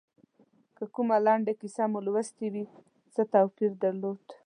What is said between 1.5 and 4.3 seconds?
کیسه مو لوستي وي څه توپیر درلود.